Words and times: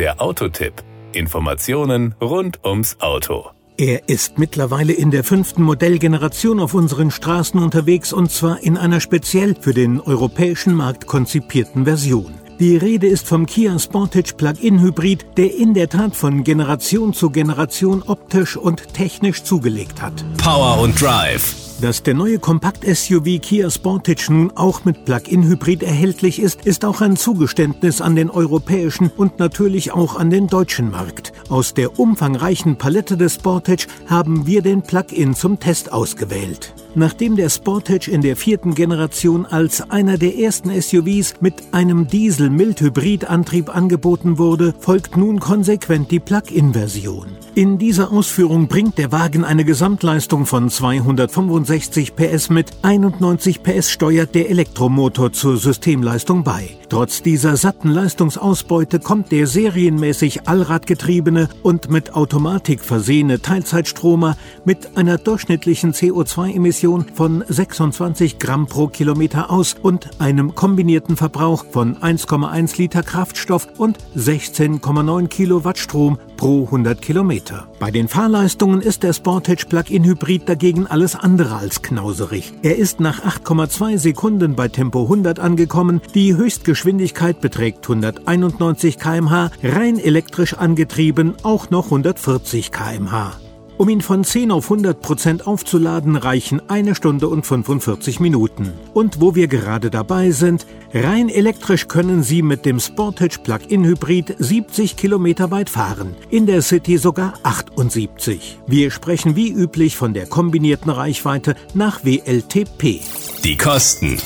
Der 0.00 0.18
Autotipp. 0.22 0.72
Informationen 1.12 2.14
rund 2.22 2.64
ums 2.64 2.96
Auto. 3.00 3.50
Er 3.76 4.08
ist 4.08 4.38
mittlerweile 4.38 4.94
in 4.94 5.10
der 5.10 5.24
fünften 5.24 5.62
Modellgeneration 5.62 6.58
auf 6.58 6.72
unseren 6.72 7.10
Straßen 7.10 7.62
unterwegs 7.62 8.14
und 8.14 8.30
zwar 8.30 8.62
in 8.62 8.78
einer 8.78 9.00
speziell 9.00 9.54
für 9.60 9.74
den 9.74 10.00
europäischen 10.00 10.72
Markt 10.72 11.06
konzipierten 11.06 11.84
Version. 11.84 12.32
Die 12.58 12.78
Rede 12.78 13.08
ist 13.08 13.28
vom 13.28 13.44
Kia 13.44 13.78
Sportage 13.78 14.32
Plug-in 14.38 14.80
Hybrid, 14.80 15.26
der 15.36 15.54
in 15.54 15.74
der 15.74 15.90
Tat 15.90 16.16
von 16.16 16.44
Generation 16.44 17.12
zu 17.12 17.28
Generation 17.28 18.02
optisch 18.02 18.56
und 18.56 18.94
technisch 18.94 19.42
zugelegt 19.42 20.00
hat. 20.00 20.24
Power 20.38 20.80
und 20.80 20.98
Drive. 20.98 21.59
Dass 21.80 22.02
der 22.02 22.12
neue 22.12 22.38
Kompakt-SUV 22.38 23.40
Kia 23.40 23.70
Sportage 23.70 24.30
nun 24.30 24.50
auch 24.54 24.84
mit 24.84 25.06
Plug-in-Hybrid 25.06 25.82
erhältlich 25.82 26.38
ist, 26.38 26.66
ist 26.66 26.84
auch 26.84 27.00
ein 27.00 27.16
Zugeständnis 27.16 28.02
an 28.02 28.16
den 28.16 28.28
europäischen 28.28 29.10
und 29.16 29.38
natürlich 29.38 29.90
auch 29.90 30.16
an 30.16 30.28
den 30.28 30.46
deutschen 30.46 30.90
Markt. 30.90 31.32
Aus 31.48 31.72
der 31.72 31.98
umfangreichen 31.98 32.76
Palette 32.76 33.16
des 33.16 33.36
Sportage 33.36 33.86
haben 34.06 34.46
wir 34.46 34.60
den 34.60 34.82
Plug-in 34.82 35.34
zum 35.34 35.58
Test 35.58 35.90
ausgewählt. 35.90 36.74
Nachdem 36.94 37.36
der 37.36 37.48
Sportage 37.48 38.10
in 38.10 38.20
der 38.20 38.36
vierten 38.36 38.74
Generation 38.74 39.46
als 39.46 39.90
einer 39.90 40.18
der 40.18 40.36
ersten 40.36 40.68
SUVs 40.78 41.36
mit 41.40 41.54
einem 41.72 42.08
Diesel-Mild-Hybrid-Antrieb 42.08 43.74
angeboten 43.74 44.36
wurde, 44.36 44.74
folgt 44.80 45.16
nun 45.16 45.40
konsequent 45.40 46.10
die 46.10 46.20
Plug-in-Version. 46.20 47.28
In 47.56 47.78
dieser 47.78 48.12
Ausführung 48.12 48.68
bringt 48.68 48.96
der 48.96 49.10
Wagen 49.10 49.44
eine 49.44 49.64
Gesamtleistung 49.64 50.46
von 50.46 50.70
265 50.70 52.14
PS 52.14 52.48
mit 52.48 52.70
91 52.82 53.64
PS 53.64 53.90
steuert 53.90 54.36
der 54.36 54.50
Elektromotor 54.50 55.32
zur 55.32 55.56
Systemleistung 55.56 56.44
bei. 56.44 56.76
Trotz 56.88 57.22
dieser 57.22 57.56
satten 57.56 57.90
Leistungsausbeute 57.90 59.00
kommt 59.00 59.32
der 59.32 59.48
serienmäßig 59.48 60.48
allradgetriebene 60.48 61.48
und 61.62 61.90
mit 61.90 62.14
Automatik 62.14 62.80
versehene 62.80 63.42
Teilzeitstromer 63.42 64.36
mit 64.64 64.96
einer 64.96 65.18
durchschnittlichen 65.18 65.92
CO2-Emission 65.92 67.06
von 67.14 67.44
26 67.48 68.38
Gramm 68.38 68.66
pro 68.66 68.86
Kilometer 68.86 69.50
aus 69.50 69.74
und 69.80 70.20
einem 70.20 70.54
kombinierten 70.54 71.16
Verbrauch 71.16 71.64
von 71.70 71.96
1,1 71.96 72.76
Liter 72.78 73.02
Kraftstoff 73.02 73.68
und 73.76 73.98
16,9 74.16 75.26
Kilowatt 75.28 75.78
Strom 75.78 76.18
pro 76.36 76.64
100 76.64 77.02
Kilometer. 77.02 77.39
Bei 77.78 77.90
den 77.90 78.08
Fahrleistungen 78.08 78.80
ist 78.80 79.02
der 79.02 79.12
Sportage 79.12 79.66
Plug-in 79.68 80.04
Hybrid 80.04 80.48
dagegen 80.48 80.86
alles 80.86 81.16
andere 81.16 81.56
als 81.56 81.82
knauserig. 81.82 82.52
Er 82.62 82.76
ist 82.76 83.00
nach 83.00 83.24
8,2 83.24 83.98
Sekunden 83.98 84.56
bei 84.56 84.68
Tempo 84.68 85.02
100 85.02 85.38
angekommen, 85.38 86.00
die 86.14 86.36
Höchstgeschwindigkeit 86.36 87.40
beträgt 87.40 87.84
191 87.84 88.98
km/h, 88.98 89.50
rein 89.62 89.98
elektrisch 89.98 90.54
angetrieben 90.54 91.34
auch 91.42 91.70
noch 91.70 91.86
140 91.86 92.72
km/h. 92.72 93.49
Um 93.80 93.88
ihn 93.88 94.02
von 94.02 94.24
10 94.24 94.50
auf 94.50 94.64
100 94.64 95.00
Prozent 95.00 95.46
aufzuladen, 95.46 96.16
reichen 96.16 96.60
eine 96.68 96.94
Stunde 96.94 97.28
und 97.28 97.46
45 97.46 98.20
Minuten. 98.20 98.74
Und 98.92 99.22
wo 99.22 99.34
wir 99.34 99.48
gerade 99.48 99.88
dabei 99.88 100.32
sind, 100.32 100.66
rein 100.92 101.30
elektrisch 101.30 101.88
können 101.88 102.22
Sie 102.22 102.42
mit 102.42 102.66
dem 102.66 102.78
Sportage 102.78 103.38
Plug-in 103.42 103.86
Hybrid 103.86 104.36
70 104.38 104.96
Kilometer 104.96 105.50
weit 105.50 105.70
fahren, 105.70 106.14
in 106.28 106.44
der 106.44 106.60
City 106.60 106.98
sogar 106.98 107.32
78. 107.42 108.58
Wir 108.66 108.90
sprechen 108.90 109.34
wie 109.34 109.50
üblich 109.50 109.96
von 109.96 110.12
der 110.12 110.26
kombinierten 110.26 110.90
Reichweite 110.90 111.54
nach 111.72 112.04
WLTP. 112.04 113.00
Die 113.44 113.56
Kosten. 113.56 114.18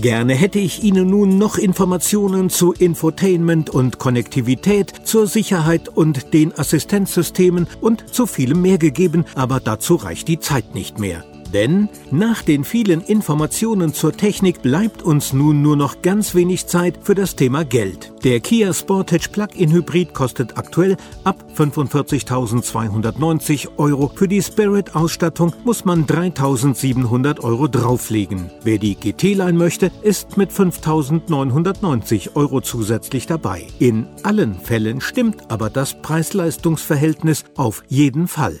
Gerne 0.00 0.34
hätte 0.34 0.58
ich 0.58 0.82
Ihnen 0.84 1.08
nun 1.08 1.38
noch 1.38 1.56
Informationen 1.56 2.50
zu 2.50 2.72
Infotainment 2.72 3.70
und 3.70 3.98
Konnektivität, 3.98 4.92
zur 5.04 5.26
Sicherheit 5.26 5.88
und 5.88 6.34
den 6.34 6.56
Assistenzsystemen 6.56 7.66
und 7.80 8.12
zu 8.12 8.26
vielem 8.26 8.60
mehr 8.60 8.76
gegeben, 8.76 9.24
aber 9.34 9.58
dazu 9.58 9.94
reicht 9.94 10.28
die 10.28 10.38
Zeit 10.38 10.74
nicht 10.74 10.98
mehr. 10.98 11.24
Denn 11.56 11.88
nach 12.10 12.42
den 12.42 12.64
vielen 12.64 13.00
Informationen 13.00 13.94
zur 13.94 14.12
Technik 14.12 14.60
bleibt 14.60 15.02
uns 15.02 15.32
nun 15.32 15.62
nur 15.62 15.74
noch 15.74 16.02
ganz 16.02 16.34
wenig 16.34 16.66
Zeit 16.66 16.98
für 17.00 17.14
das 17.14 17.34
Thema 17.34 17.64
Geld. 17.64 18.12
Der 18.24 18.40
Kia 18.40 18.74
Sportage 18.74 19.30
Plug-in 19.30 19.72
Hybrid 19.72 20.12
kostet 20.12 20.58
aktuell 20.58 20.98
ab 21.24 21.42
45.290 21.56 23.68
Euro. 23.78 24.12
Für 24.14 24.28
die 24.28 24.42
Spirit-Ausstattung 24.42 25.54
muss 25.64 25.86
man 25.86 26.04
3.700 26.04 27.40
Euro 27.40 27.68
drauflegen. 27.68 28.50
Wer 28.62 28.76
die 28.76 28.94
GT-Line 28.94 29.56
möchte, 29.56 29.90
ist 30.02 30.36
mit 30.36 30.50
5.990 30.50 32.36
Euro 32.36 32.60
zusätzlich 32.60 33.26
dabei. 33.26 33.66
In 33.78 34.06
allen 34.24 34.56
Fällen 34.56 35.00
stimmt 35.00 35.50
aber 35.50 35.70
das 35.70 36.02
Preis-Leistungs-Verhältnis 36.02 37.44
auf 37.56 37.82
jeden 37.88 38.28
Fall. 38.28 38.60